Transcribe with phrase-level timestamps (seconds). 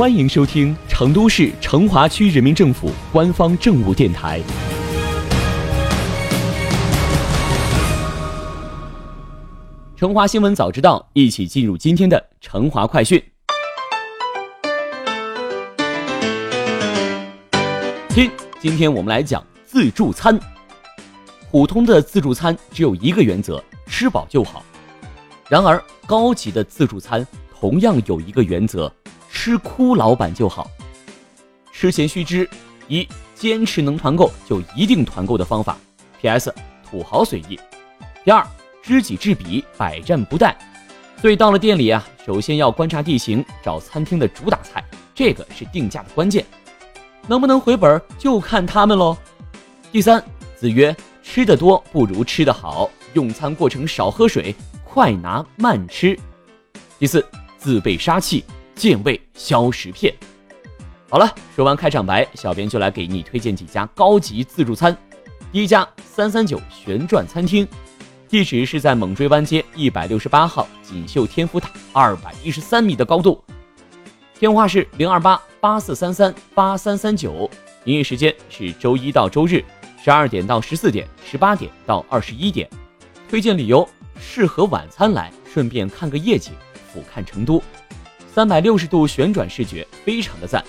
[0.00, 4.40] 欢迎收听成都市成华区人民政府官方政务电台。
[9.94, 13.22] 成华新闻早知道，一起进入今天的成华快讯。
[18.08, 20.40] 亲，今天我们来讲自助餐。
[21.50, 24.64] 普通的自助餐只有一个原则，吃饱就好。
[25.50, 28.90] 然而，高级的自助餐同样有一个原则。
[29.42, 30.70] 吃哭老板就好。
[31.72, 32.46] 吃前须知：
[32.88, 35.78] 一、坚持能团购就一定团购的方法。
[36.20, 36.54] P.S.
[36.84, 37.58] 土豪随意。
[38.22, 38.46] 第二，
[38.82, 40.54] 知己知彼，百战不殆。
[41.22, 44.84] 所以到了店里啊，首先要观察地形，找餐厅的主打菜，
[45.14, 46.44] 这个是定价的关键。
[47.26, 49.16] 能不能回本就看他们喽。
[49.90, 50.22] 第三，
[50.54, 52.90] 子曰：吃的多不如吃的好。
[53.14, 56.14] 用餐过程少喝水，快拿慢吃。
[56.98, 57.26] 第四，
[57.56, 58.44] 自备杀气。
[58.80, 60.10] 健胃消食片。
[61.10, 64.96] 好了，说完开场白，小编就来给你推荐几家高级自助餐。
[65.52, 67.68] 第一家三三九旋转餐厅，
[68.26, 73.44] 地址是在猛追湾街一百六十八号锦绣天府塔，二百一十三米的高度。
[74.38, 77.50] 电话是零二八八四三三八三三九，
[77.84, 79.62] 营业时间是周一到周日
[80.02, 82.66] 十二点到十四点，十八点到二十一点。
[83.28, 83.86] 推荐理由：
[84.18, 86.54] 适合晚餐来，顺便看个夜景，
[86.90, 87.62] 俯瞰成都。
[88.32, 90.64] 三百六十度旋转视觉，非常的赞。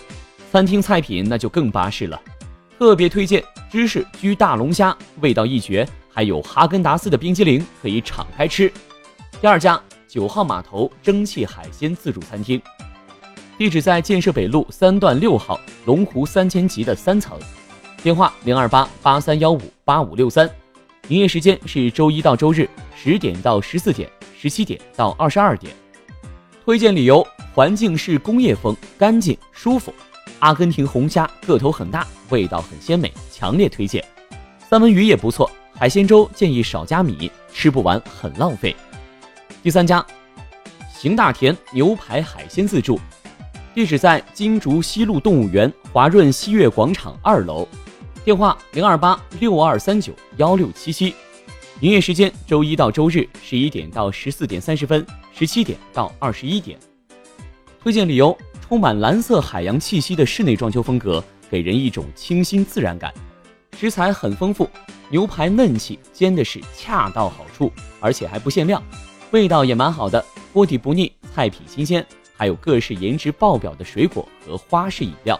[0.51, 2.19] 餐厅菜品那就更巴适了，
[2.77, 5.87] 特别推荐芝士焗大龙虾，味道一绝。
[6.13, 8.69] 还有哈根达斯的冰激凌可以敞开吃。
[9.39, 12.61] 第二家九号码头蒸汽海鲜自助餐厅，
[13.57, 17.39] 地址在建设北路三段六号龙湖三千级的三层，
[18.03, 20.49] 电话零二八八三幺五八五六三，
[21.07, 25.71] 营业时间是周一到周日十点到十四点，十七点到二十二点。
[26.65, 27.25] 推荐理由。
[27.53, 29.93] 环境是工业风，干净舒服。
[30.39, 34.03] 阿根廷红虾个头很大，味道很鲜美，强烈推荐。
[34.69, 38.75] 三文鱼也不错，海鲜粥建议少加米，吃不完很浪费。
[39.61, 40.03] 第三家，
[40.97, 42.99] 邢大田牛排海鲜自助，
[43.75, 47.67] 地址在金竹西路动物园华润西悦广场二楼，
[48.23, 51.13] 电话零二八六二三九幺六七七，
[51.81, 56.79] 营业时间周一到周日十一点到十四点三十分，十七点到二十一点。
[57.83, 63.11] 推荐理由：充满蓝色海洋气息的室内装修风格，给人一种清新自然感。
[63.75, 64.69] 食材很丰富，
[65.09, 68.83] 牛排嫩气，煎的是恰到好处，而且还不限量，
[69.31, 72.05] 味道也蛮好的，锅底不腻，菜品新鲜，
[72.37, 75.39] 还有各式颜值爆表的水果和花式饮料。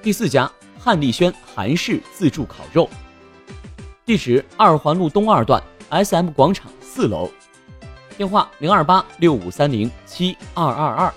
[0.00, 0.48] 第四家
[0.78, 2.88] 汉丽轩韩式自助烤肉，
[4.06, 7.28] 地址二环路东二段 S M 广场四楼，
[8.16, 11.12] 电话零二八六五三零七二二二。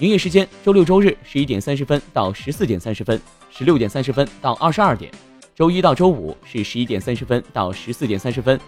[0.00, 5.12] 营业时间：周六周日十一点三十分到十四点三十分，十六点三十分到二十二点；
[5.54, 8.58] 周一到周五是十一点三十分到十四点三十分，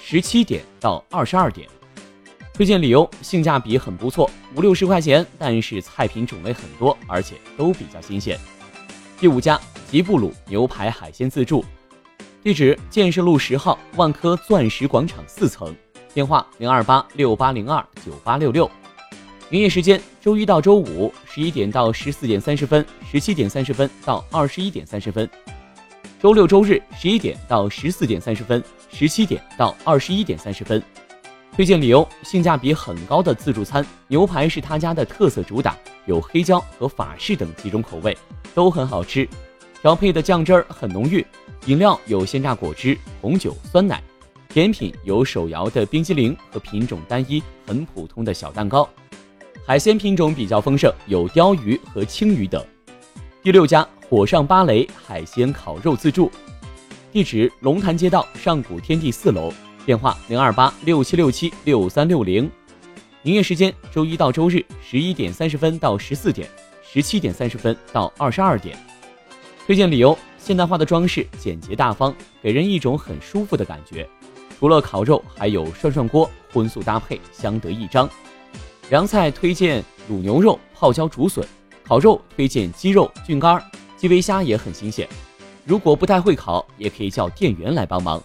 [0.00, 1.68] 十七点到二十二点。
[2.54, 8.38] 推荐理由：性价比很不错，五六十块钱，但是菜品种类很多，而且都比较新鲜。
[9.18, 9.60] 第五家
[9.90, 11.64] 吉布鲁牛排海鲜自助，
[12.40, 15.74] 地址建设路十号万科钻石广场四层，
[16.14, 18.70] 电话零二八六八零二九八六六。
[19.50, 25.26] 营业时间：周一到周五十一点到十四点三十分，十七点三十分到二十一点三十分；
[26.20, 30.82] 周六周日十一点到十四点三十分，十七点到二十一点三十分。
[31.56, 38.14] 推荐理由：性价比很高的自助餐，牛排是他家的特色主打，有黑椒和法式等几种口味，
[38.54, 39.26] 都很好吃。
[39.80, 41.26] 调配的酱汁儿很浓郁，
[41.64, 44.02] 饮料有鲜榨果汁、红酒、酸奶，
[44.50, 48.86] 甜品有手摇的冰激凌和品种单一、很普通的小蛋糕。
[49.68, 52.64] 海鲜品种比较丰盛，有鲷鱼和青鱼等。
[53.42, 56.32] 第六家火上芭蕾海鲜烤肉自助，
[57.12, 59.52] 地址龙潭街道上古天地四楼，
[59.84, 62.50] 电话零二八六七六七六三六零。
[63.24, 66.48] 营业时间周一到周日十一点三十分到十四点，
[66.82, 68.74] 十七点三十分到二十二点。
[69.66, 74.08] 推荐理由：现代化的装饰，简洁大方，给人一种很舒服的感觉。
[74.58, 78.08] 除了烤肉，还有涮涮锅，荤素搭配，相得益彰。
[78.90, 81.44] 凉菜推荐卤牛肉、泡椒竹笋；
[81.84, 83.62] 烤肉推荐鸡肉、菌干儿、
[83.98, 85.06] 基围虾也很新鲜。
[85.64, 88.22] 如果不太会烤，也可以叫店员来帮忙。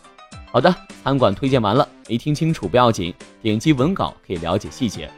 [0.50, 0.74] 好的，
[1.04, 5.12] 餐馆推荐完了，没听清楚不要紧，点击文稿可以了解细节。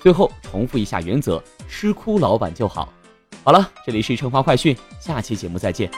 [0.00, 2.92] 最后重复一下原则：吃哭老板就好。
[3.44, 5.88] 好了，这里是成华快讯，下期节目再见。